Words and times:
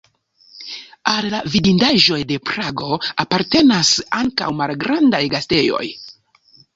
Al 1.09 1.25
la 1.33 1.41
vidindaĵoj 1.55 2.17
de 2.31 2.39
Prago 2.49 2.87
apartenas 3.25 3.91
ankaŭ 4.21 4.49
malgrandaj 4.63 5.21
gastejoj. 5.35 5.83